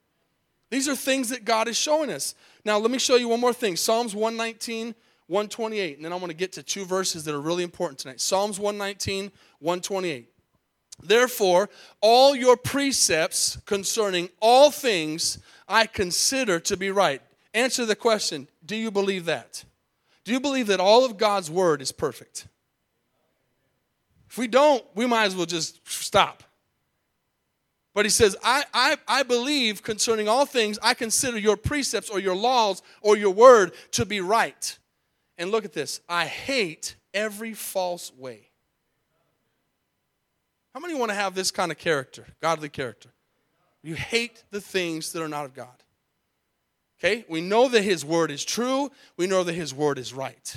[0.71, 2.35] These are things that God is showing us.
[2.65, 4.95] Now, let me show you one more thing Psalms 119,
[5.27, 5.97] 128.
[5.97, 8.21] And then I want to get to two verses that are really important tonight.
[8.21, 10.29] Psalms 119, 128.
[11.03, 11.69] Therefore,
[12.01, 17.23] all your precepts concerning all things I consider to be right.
[17.55, 19.65] Answer the question Do you believe that?
[20.25, 22.47] Do you believe that all of God's word is perfect?
[24.29, 26.45] If we don't, we might as well just stop.
[27.95, 32.21] But he says, I, I, I believe concerning all things, I consider your precepts or
[32.21, 34.79] your laws or your word to be right.
[35.39, 38.51] And look at this I hate every false way.
[40.75, 43.11] How many want to have this kind of character, godly character?
[43.83, 45.69] You hate the things that are not of God.
[46.99, 47.25] Okay?
[47.29, 50.55] We know that His word is true, we know that His word is right.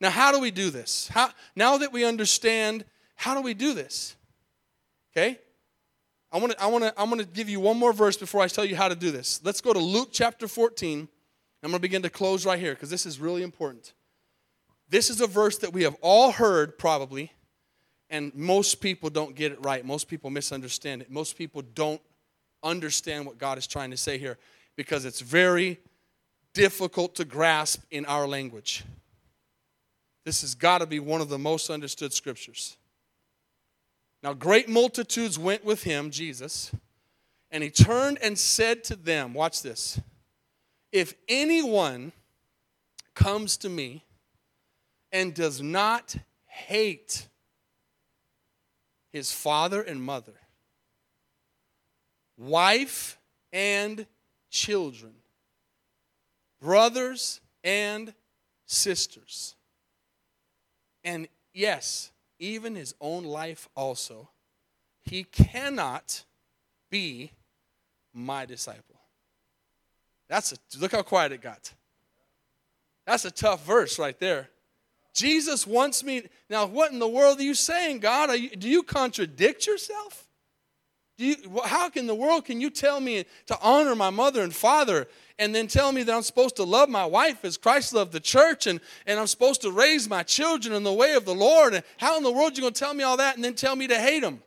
[0.00, 1.08] Now, how do we do this?
[1.08, 4.14] How, now that we understand, how do we do this?
[5.12, 5.38] Okay?
[6.36, 8.42] I want to I want to I'm going to give you one more verse before
[8.42, 9.40] I tell you how to do this.
[9.42, 11.08] Let's go to Luke chapter 14.
[11.62, 13.94] I'm going to begin to close right here because this is really important.
[14.90, 17.32] This is a verse that we have all heard probably
[18.10, 19.82] and most people don't get it right.
[19.82, 21.10] Most people misunderstand it.
[21.10, 22.02] Most people don't
[22.62, 24.36] understand what God is trying to say here
[24.76, 25.78] because it's very
[26.52, 28.84] difficult to grasp in our language.
[30.26, 32.76] This has got to be one of the most understood scriptures.
[34.26, 36.72] Now, great multitudes went with him, Jesus,
[37.52, 40.00] and he turned and said to them, Watch this.
[40.90, 42.10] If anyone
[43.14, 44.02] comes to me
[45.12, 47.28] and does not hate
[49.12, 50.34] his father and mother,
[52.36, 53.18] wife
[53.52, 54.06] and
[54.50, 55.14] children,
[56.60, 58.12] brothers and
[58.64, 59.54] sisters,
[61.04, 64.28] and yes, even his own life also,
[65.04, 66.24] he cannot
[66.90, 67.32] be
[68.12, 68.96] my disciple.
[70.28, 71.72] That's a look how quiet it got.
[73.06, 74.50] That's a tough verse right there.
[75.14, 76.24] Jesus wants me.
[76.50, 78.30] Now, what in the world are you saying, God?
[78.32, 80.25] You, do you contradict yourself?
[81.18, 85.08] You, how in the world can you tell me to honor my mother and father
[85.38, 88.20] and then tell me that I'm supposed to love my wife as Christ loved the
[88.20, 91.72] church and, and I'm supposed to raise my children in the way of the Lord?
[91.72, 93.54] And how in the world are you going to tell me all that and then
[93.54, 94.42] tell me to hate them?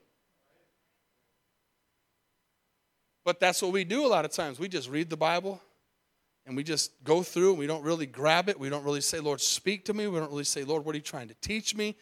[3.25, 4.60] But that's what we do a lot of times.
[4.60, 5.60] We just read the Bible
[6.45, 8.60] and we just go through and we don't really grab it.
[8.60, 10.05] We don't really say, Lord, speak to me.
[10.08, 11.95] We don't really say, Lord, what are you trying to teach me?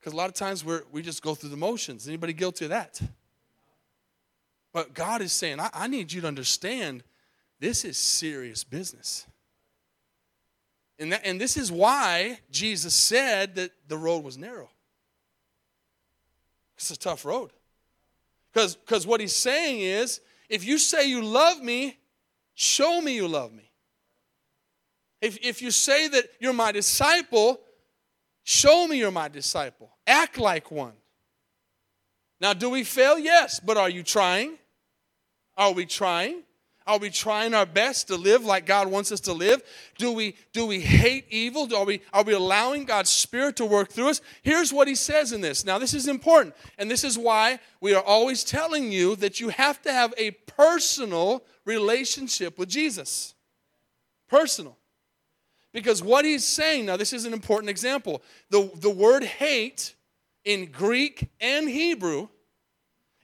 [0.00, 2.08] Because a lot of times we're, we just go through the motions.
[2.08, 3.00] Anybody guilty of that?
[4.72, 7.02] But God is saying, I, I need you to understand
[7.58, 9.26] this is serious business.
[10.98, 14.70] And, that, and this is why Jesus said that the road was narrow.
[16.76, 17.50] It's a tough road.
[18.52, 21.98] Because what he's saying is, if you say you love me,
[22.54, 23.70] show me you love me.
[25.20, 27.60] If, if you say that you're my disciple,
[28.42, 29.90] show me you're my disciple.
[30.06, 30.94] Act like one.
[32.40, 33.18] Now, do we fail?
[33.18, 34.56] Yes, but are you trying?
[35.56, 36.42] Are we trying?
[36.86, 39.62] Are we trying our best to live like God wants us to live?
[39.98, 41.72] Do we, do we hate evil?
[41.74, 44.20] Are we, are we allowing God's Spirit to work through us?
[44.42, 45.64] Here's what he says in this.
[45.64, 49.50] Now, this is important, and this is why we are always telling you that you
[49.50, 53.34] have to have a personal relationship with Jesus.
[54.28, 54.76] Personal.
[55.72, 58.22] Because what he's saying, now this is an important example.
[58.48, 59.94] The, the word hate
[60.44, 62.28] in Greek and Hebrew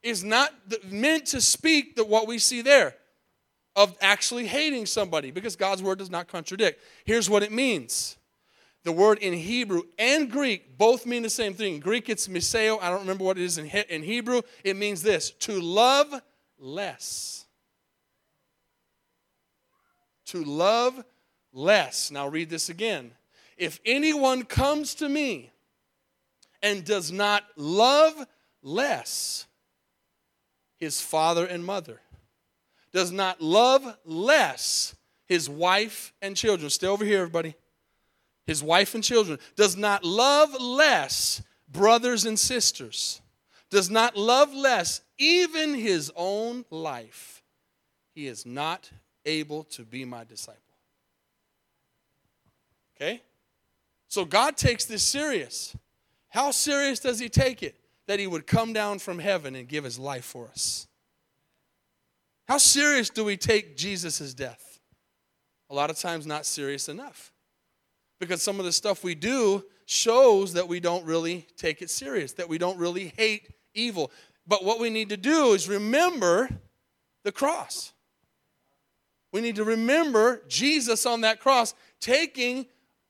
[0.07, 0.53] is not
[0.89, 2.95] meant to speak that what we see there
[3.75, 6.81] of actually hating somebody because God's word does not contradict.
[7.05, 8.17] Here's what it means.
[8.85, 11.75] The word in Hebrew and Greek both mean the same thing.
[11.75, 12.81] In Greek, it's miseo.
[12.81, 14.43] I don't remember what it is in, in Hebrew.
[14.63, 16.15] It means this to love
[16.57, 17.47] less.
[20.27, 21.05] To love
[21.53, 22.13] less.
[22.13, 23.11] Now read this again.
[23.57, 25.51] If anyone comes to me
[26.63, 28.25] and does not love
[28.63, 29.47] less
[30.79, 32.01] his father and mother,
[32.93, 34.95] does not love less
[35.27, 37.55] his wife and children, stay over here, everybody.
[38.47, 43.21] His wife and children, does not love less brothers and sisters,
[43.71, 47.43] does not love less even his own life,
[48.15, 48.91] he is not
[49.25, 50.61] able to be my disciple.
[52.97, 53.21] Okay?
[54.09, 55.77] So God takes this serious.
[56.29, 57.77] How serious does He take it?
[58.07, 60.87] That He would come down from heaven and give His life for us.
[62.49, 64.81] How serious do we take Jesus' death?
[65.69, 67.33] A lot of times, not serious enough.
[68.21, 72.33] Because some of the stuff we do shows that we don't really take it serious,
[72.35, 74.11] that we don't really hate evil.
[74.47, 76.49] But what we need to do is remember
[77.25, 77.93] the cross.
[79.33, 82.67] We need to remember Jesus on that cross taking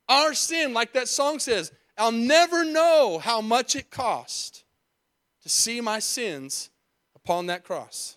[0.08, 1.72] our sin, like that song says.
[1.98, 4.64] I'll never know how much it cost
[5.46, 6.70] to see my sins
[7.14, 8.16] upon that cross.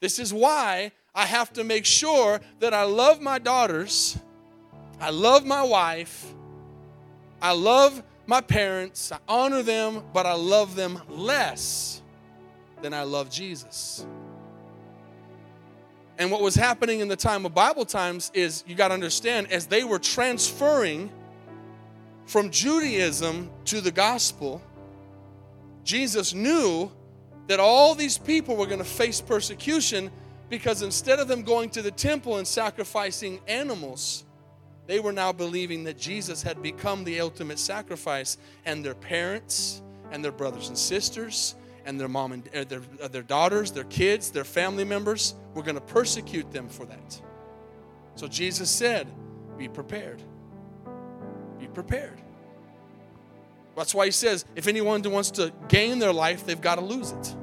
[0.00, 4.18] This is why I have to make sure that I love my daughters,
[5.00, 6.34] I love my wife,
[7.40, 12.02] I love my parents, I honor them, but I love them less
[12.82, 14.04] than I love Jesus.
[16.18, 19.52] And what was happening in the time of Bible times is you got to understand,
[19.52, 21.08] as they were transferring
[22.24, 24.60] from Judaism to the gospel,
[25.86, 26.90] Jesus knew
[27.46, 30.10] that all these people were going to face persecution
[30.50, 34.24] because instead of them going to the temple and sacrificing animals,
[34.88, 40.24] they were now believing that Jesus had become the ultimate sacrifice, and their parents and
[40.24, 44.30] their brothers and sisters and their mom and uh, their, uh, their daughters, their kids,
[44.30, 47.22] their family members were going to persecute them for that.
[48.16, 49.06] So Jesus said,
[49.56, 50.20] Be prepared.
[51.60, 52.20] Be prepared.
[53.76, 57.10] That's why he says, if anyone wants to gain their life, they've got to lose
[57.10, 57.34] it.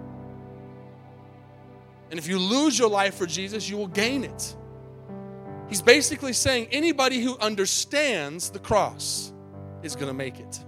[2.10, 4.56] And if you lose your life for Jesus, you will gain it.
[5.70, 9.32] He's basically saying anybody who understands the cross
[9.82, 10.64] is going to make it.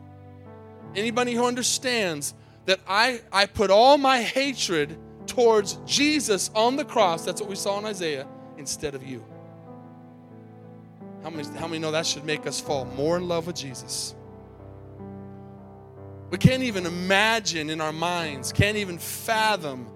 [0.96, 2.34] Anybody who understands
[2.66, 4.98] that I, I put all my hatred
[5.28, 9.24] towards Jesus on the cross, that's what we saw in Isaiah, instead of you.
[11.22, 14.15] How many, how many know that should make us fall more in love with Jesus?
[16.32, 19.88] We can't even imagine in our minds, can't even fathom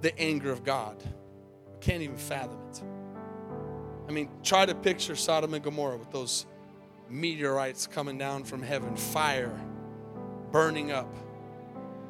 [0.00, 0.96] the anger of God.
[1.02, 2.82] We Can't even fathom it.
[4.08, 6.46] I mean, try to picture Sodom and Gomorrah with those
[7.10, 9.58] meteorites coming down from heaven, fire
[10.52, 11.12] burning up,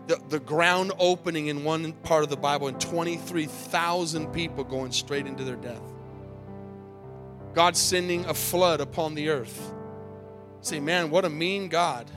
[0.06, 5.26] the, the ground opening in one part of the Bible, and 23,000 people going straight
[5.26, 5.82] into their death.
[7.54, 9.72] God sending a flood upon the earth.
[10.60, 12.10] Say, man, what a mean God.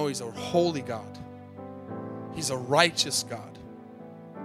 [0.00, 1.18] No, He's a holy God,
[2.34, 3.58] He's a righteous God.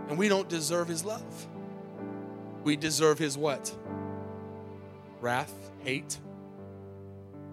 [0.10, 1.48] And we don't deserve His love.
[2.66, 3.74] We deserve His what?
[5.22, 6.20] Wrath, hate,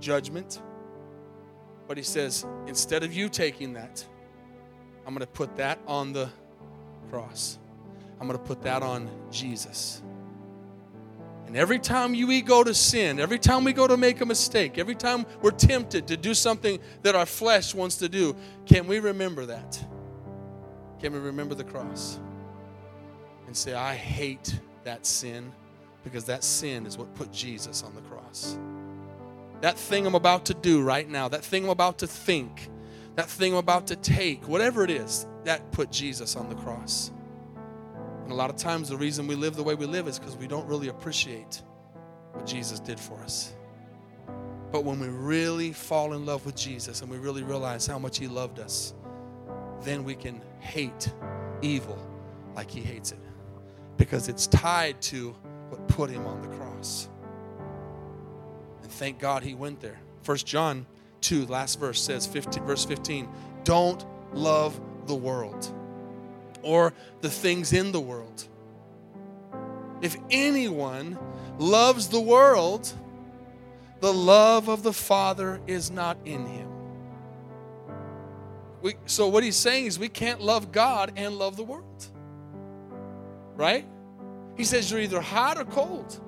[0.00, 0.60] judgment.
[1.86, 4.04] But He says, instead of you taking that,
[5.06, 6.28] I'm going to put that on the
[7.08, 7.56] cross.
[8.20, 10.02] I'm going to put that on Jesus.
[11.52, 14.24] And every time you we go to sin, every time we go to make a
[14.24, 18.34] mistake, every time we're tempted to do something that our flesh wants to do,
[18.64, 19.84] can we remember that?
[20.98, 22.18] Can we remember the cross?
[23.46, 25.52] And say, I hate that sin
[26.04, 28.56] because that sin is what put Jesus on the cross.
[29.60, 32.70] That thing I'm about to do right now, that thing I'm about to think,
[33.16, 37.12] that thing I'm about to take, whatever it is, that put Jesus on the cross.
[38.32, 40.38] And a lot of times, the reason we live the way we live is because
[40.38, 41.60] we don't really appreciate
[42.32, 43.52] what Jesus did for us.
[44.70, 48.16] But when we really fall in love with Jesus and we really realize how much
[48.18, 48.94] He loved us,
[49.82, 51.12] then we can hate
[51.60, 51.98] evil
[52.56, 53.18] like He hates it
[53.98, 55.32] because it's tied to
[55.68, 57.10] what put Him on the cross.
[58.82, 60.00] And thank God He went there.
[60.22, 60.86] First John
[61.20, 63.28] 2, last verse says, 15, verse 15,
[63.64, 65.70] don't love the world
[66.62, 68.48] or the things in the world.
[70.00, 71.18] If anyone
[71.58, 72.92] loves the world,
[74.00, 76.68] the love of the Father is not in him.
[78.82, 82.06] We, so, what he's saying is we can't love God and love the world.
[83.54, 83.86] Right?
[84.56, 86.20] He says you're either hot or cold.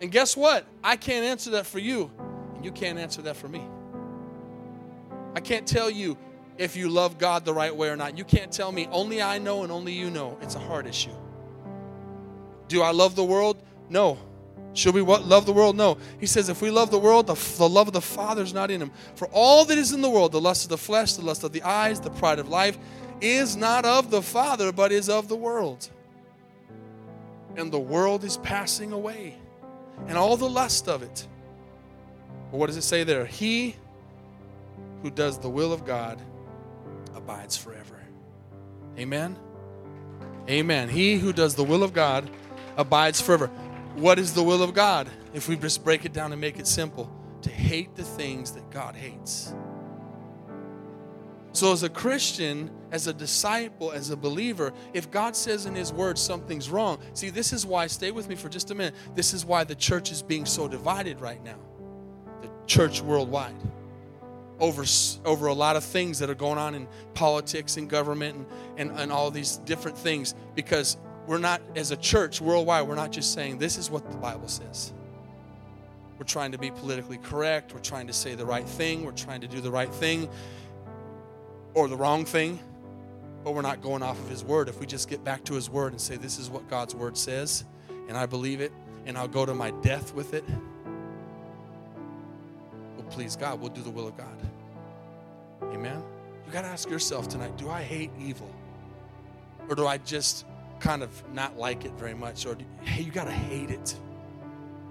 [0.00, 0.64] And guess what?
[0.82, 2.10] I can't answer that for you,
[2.54, 3.62] and you can't answer that for me.
[5.34, 6.16] I can't tell you
[6.60, 8.18] if you love God the right way or not.
[8.18, 10.36] You can't tell me, only I know and only you know.
[10.42, 11.14] It's a hard issue.
[12.68, 13.56] Do I love the world?
[13.88, 14.18] No.
[14.74, 15.74] Should we love the world?
[15.74, 15.96] No.
[16.20, 18.70] He says, if we love the world, the, the love of the Father is not
[18.70, 18.90] in him.
[19.14, 21.52] For all that is in the world, the lust of the flesh, the lust of
[21.52, 22.76] the eyes, the pride of life,
[23.22, 25.88] is not of the Father, but is of the world.
[27.56, 29.34] And the world is passing away,
[30.08, 31.26] and all the lust of it.
[32.50, 33.24] What does it say there?
[33.24, 33.76] He
[35.02, 36.20] who does the will of God
[37.20, 38.00] abides forever.
[38.98, 39.36] Amen.
[40.48, 40.88] Amen.
[40.88, 42.30] He who does the will of God
[42.76, 43.48] abides forever.
[43.94, 45.08] What is the will of God?
[45.34, 47.10] If we just break it down and make it simple,
[47.42, 49.54] to hate the things that God hates.
[51.52, 55.92] So, as a Christian, as a disciple, as a believer, if God says in His
[55.92, 58.94] Word something's wrong, see, this is why, stay with me for just a minute.
[59.14, 61.58] This is why the church is being so divided right now,
[62.40, 63.56] the church worldwide,
[64.60, 64.84] over,
[65.24, 69.00] over a lot of things that are going on in politics and government and, and,
[69.00, 70.34] and all these different things.
[70.54, 70.96] Because
[71.26, 74.48] we're not, as a church worldwide, we're not just saying this is what the Bible
[74.48, 74.92] says.
[76.18, 79.40] We're trying to be politically correct, we're trying to say the right thing, we're trying
[79.40, 80.28] to do the right thing
[81.72, 82.58] or the wrong thing,
[83.42, 84.68] but we're not going off of His Word.
[84.68, 87.16] If we just get back to His Word and say, This is what God's Word
[87.16, 87.64] says,
[88.08, 88.72] and I believe it,
[89.06, 90.44] and I'll go to my death with it,
[92.96, 93.58] we'll please God.
[93.60, 94.49] We'll do the will of God.
[95.72, 96.02] Amen?
[96.46, 98.50] You got to ask yourself tonight do I hate evil?
[99.68, 100.46] Or do I just
[100.80, 102.46] kind of not like it very much?
[102.46, 103.96] Or, do, hey, you got to hate it.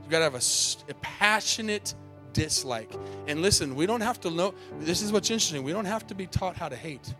[0.03, 1.93] You got to have a, a passionate
[2.33, 2.91] dislike.
[3.27, 5.63] And listen, we don't have to know, this is what's interesting.
[5.63, 7.13] We don't have to be taught how to hate.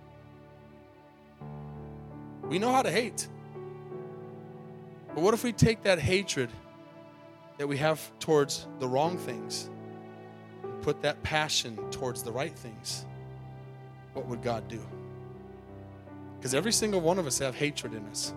[2.44, 3.28] We know how to hate.
[5.14, 6.50] But what if we take that hatred
[7.58, 9.70] that we have towards the wrong things
[10.64, 13.06] and put that passion towards the right things?
[14.14, 14.82] What would God do?
[16.38, 18.34] Because every single one of us have hatred in us.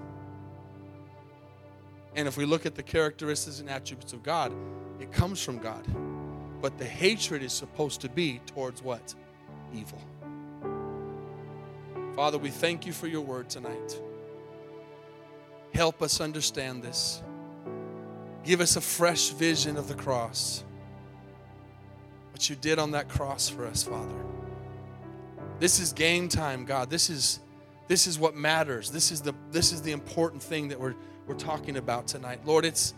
[2.14, 4.52] And if we look at the characteristics and attributes of God,
[5.00, 5.86] it comes from God.
[6.60, 9.14] But the hatred is supposed to be towards what?
[9.72, 9.98] Evil.
[12.14, 14.00] Father, we thank you for your word tonight.
[15.72, 17.22] Help us understand this.
[18.44, 20.64] Give us a fresh vision of the cross.
[22.32, 24.14] What you did on that cross for us, Father.
[25.62, 26.90] This is game time, God.
[26.90, 27.38] This is
[27.86, 28.90] this is what matters.
[28.90, 30.96] This is the this is the important thing that we're
[31.28, 32.40] we're talking about tonight.
[32.44, 32.94] Lord, it's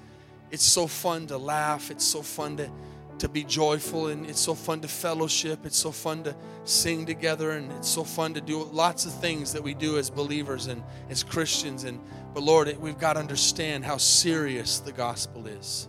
[0.50, 1.90] it's so fun to laugh.
[1.90, 2.70] It's so fun to
[3.18, 6.34] to be joyful and it's so fun to fellowship it's so fun to
[6.64, 10.10] sing together and it's so fun to do lots of things that we do as
[10.10, 12.00] believers and as christians and
[12.34, 15.88] but lord we've got to understand how serious the gospel is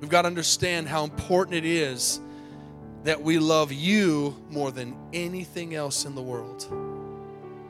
[0.00, 2.20] we've got to understand how important it is
[3.04, 6.66] that we love you more than anything else in the world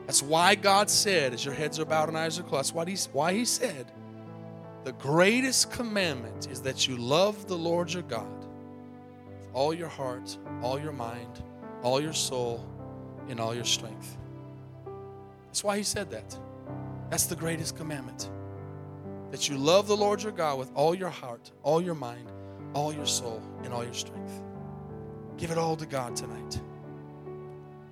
[0.05, 2.95] that's why god said as your heads are bowed and eyes are closed why he,
[3.11, 3.91] why he said
[4.83, 8.27] the greatest commandment is that you love the Lord your God
[9.37, 11.41] with all your heart, all your mind,
[11.83, 12.67] all your soul,
[13.29, 14.17] and all your strength.
[15.45, 16.37] That's why he said that.
[17.09, 18.29] That's the greatest commandment.
[19.31, 22.29] That you love the Lord your God with all your heart, all your mind,
[22.73, 24.41] all your soul, and all your strength.
[25.37, 26.59] Give it all to God tonight.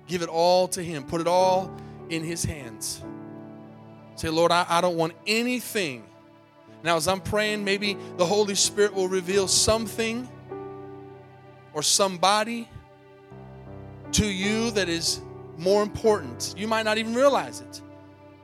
[0.06, 1.04] Give it all to Him.
[1.04, 1.74] Put it all
[2.08, 3.02] in His hands.
[4.16, 6.04] Say, Lord, I, I don't want anything
[6.82, 10.28] now, as I'm praying, maybe the Holy Spirit will reveal something
[11.72, 12.68] or somebody
[14.12, 15.20] to you that is
[15.56, 16.54] more important.
[16.56, 17.80] You might not even realize it,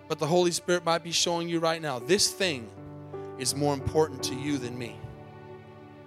[0.07, 2.69] but the Holy Spirit might be showing you right now this thing
[3.39, 4.97] is more important to you than me.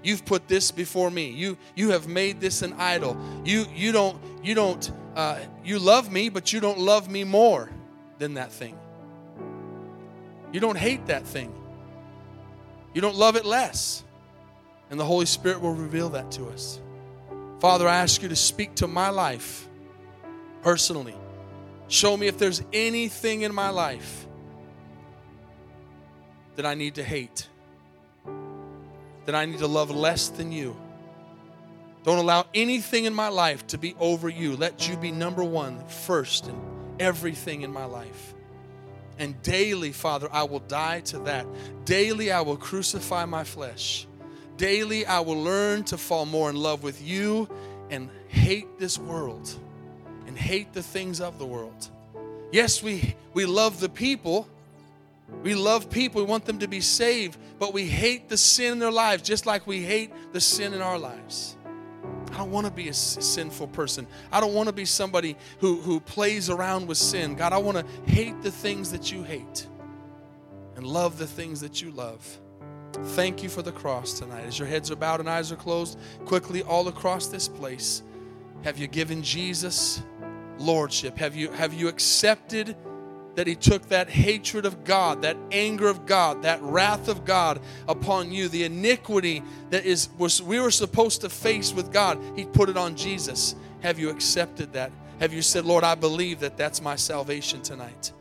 [0.04, 1.30] You've put this before me.
[1.30, 3.18] You you have made this an idol.
[3.46, 7.70] You you don't you don't uh, you love me, but you don't love me more
[8.18, 8.78] than that thing.
[10.52, 11.54] You don't hate that thing.
[12.94, 14.04] You don't love it less.
[14.90, 16.80] And the Holy Spirit will reveal that to us.
[17.60, 19.70] Father, I ask you to speak to my life
[20.62, 21.16] personally.
[21.88, 24.28] Show me if there's anything in my life
[26.56, 27.48] that I need to hate,
[29.26, 30.76] that I need to love less than you.
[32.04, 34.56] Don't allow anything in my life to be over you.
[34.56, 36.60] Let you be number one, first in
[37.00, 38.34] everything in my life.
[39.20, 41.46] And daily, Father, I will die to that.
[41.86, 44.08] Daily, I will crucify my flesh.
[44.58, 47.48] Daily, I will learn to fall more in love with you
[47.92, 49.54] and hate this world
[50.26, 51.90] and hate the things of the world.
[52.52, 54.48] Yes, we, we love the people.
[55.44, 56.22] We love people.
[56.22, 59.46] We want them to be saved, but we hate the sin in their lives just
[59.46, 61.58] like we hate the sin in our lives.
[62.32, 64.08] I don't want to be a sinful person.
[64.32, 67.36] I don't want to be somebody who, who plays around with sin.
[67.36, 69.68] God, I want to hate the things that you hate
[70.76, 72.40] and love the things that you love.
[72.94, 74.46] Thank you for the cross tonight.
[74.46, 78.04] As your heads are bowed and eyes are closed, quickly all across this place,
[78.64, 80.02] have you given Jesus
[80.58, 81.18] lordship?
[81.18, 82.76] Have you, have you accepted?
[83.36, 87.60] That he took that hatred of God, that anger of God, that wrath of God
[87.88, 92.46] upon you, the iniquity that is was we were supposed to face with God, he
[92.46, 93.56] put it on Jesus.
[93.82, 94.92] Have you accepted that?
[95.20, 98.12] Have you said, "Lord, I believe that that's my salvation tonight?"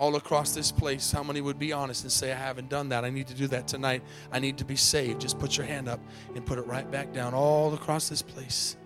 [0.00, 3.04] all across this place, how many would be honest and say, I haven't done that?
[3.04, 4.02] I need to do that tonight.
[4.32, 5.20] I need to be saved.
[5.20, 6.00] Just put your hand up
[6.34, 8.78] and put it right back down all across this place.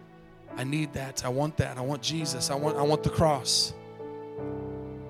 [0.56, 1.24] I need that.
[1.24, 1.78] I want that.
[1.78, 2.50] I want Jesus.
[2.50, 3.74] I want, I want the cross.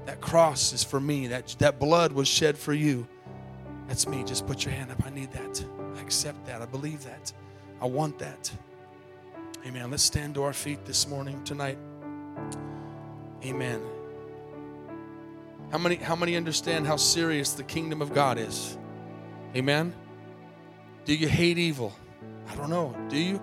[0.06, 1.28] That cross is for me.
[1.28, 3.06] That, that blood was shed for you.
[3.88, 4.24] That's me.
[4.24, 5.04] Just put your hand up.
[5.06, 5.64] I need that.
[5.96, 6.62] I accept that.
[6.62, 7.32] I believe that.
[7.80, 8.50] I want that.
[9.66, 9.90] Amen.
[9.90, 11.78] Let's stand to our feet this morning, tonight.
[13.44, 13.82] Amen.
[15.70, 18.76] How many, how many understand how serious the kingdom of God is?
[19.56, 19.94] Amen.
[21.04, 21.94] Do you hate evil?
[22.48, 22.94] I don't know.
[23.08, 23.40] Do you?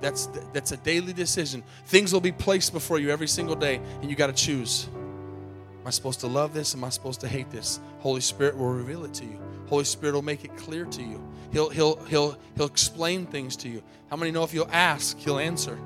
[0.00, 1.62] That's, that's a daily decision.
[1.86, 4.88] Things will be placed before you every single day, and you got to choose.
[4.94, 6.74] Am I supposed to love this?
[6.74, 7.80] Am I supposed to hate this?
[8.00, 9.38] Holy Spirit will reveal it to you.
[9.68, 11.22] Holy Spirit will make it clear to you.
[11.52, 13.82] He'll, he'll, he'll, he'll explain things to you.
[14.08, 15.78] How many know if you'll ask, He'll answer?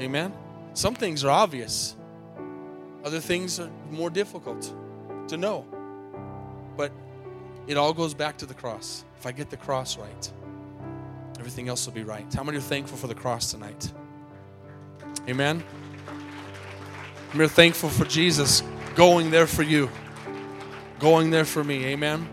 [0.00, 0.32] Amen?
[0.74, 1.94] Some things are obvious,
[3.04, 4.72] other things are more difficult
[5.28, 5.66] to know.
[6.76, 6.92] But
[7.66, 9.04] it all goes back to the cross.
[9.18, 10.32] If I get the cross right,
[11.40, 12.30] everything else will be right.
[12.34, 13.90] How many are thankful for the cross tonight?
[15.26, 15.64] Amen?
[17.34, 18.62] We're thankful for Jesus
[18.94, 19.88] going there for you,
[20.98, 21.86] going there for me.
[21.86, 22.28] Amen?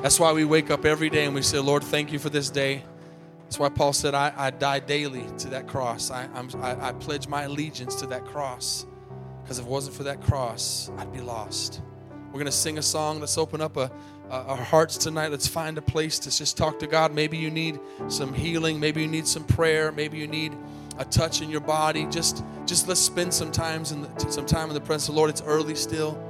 [0.00, 2.48] That's why we wake up every day and we say, Lord, thank you for this
[2.48, 2.82] day.
[3.42, 6.10] That's why Paul said, I, I die daily to that cross.
[6.10, 6.26] I,
[6.62, 8.86] I, I pledge my allegiance to that cross.
[9.42, 11.82] Because if it wasn't for that cross, I'd be lost.
[12.28, 13.20] We're going to sing a song.
[13.20, 13.92] Let's open up a,
[14.32, 15.30] a, our hearts tonight.
[15.30, 17.14] Let's find a place to just talk to God.
[17.14, 17.78] Maybe you need
[18.08, 18.80] some healing.
[18.80, 19.92] Maybe you need some prayer.
[19.92, 20.56] Maybe you need
[20.98, 22.06] a touch in your body.
[22.06, 25.18] Just, just let's spend some times in the, some time in the presence of the
[25.18, 25.30] Lord.
[25.30, 26.20] It's early still.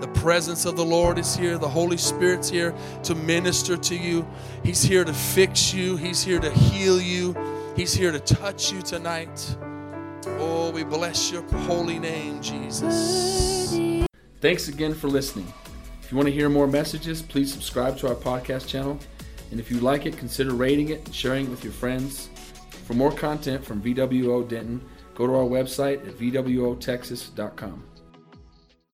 [0.00, 1.58] The presence of the Lord is here.
[1.58, 2.74] The Holy Spirit's here
[3.04, 4.26] to minister to you.
[4.62, 5.96] He's here to fix you.
[5.96, 7.36] He's here to heal you.
[7.76, 9.56] He's here to touch you tonight.
[10.38, 13.74] Oh, we bless your holy name, Jesus.
[14.40, 15.52] Thanks again for listening.
[16.06, 18.96] If you want to hear more messages, please subscribe to our podcast channel.
[19.50, 22.28] And if you like it, consider rating it and sharing it with your friends.
[22.86, 24.80] For more content from VWO Denton,
[25.16, 27.82] go to our website at VWOTexas.com.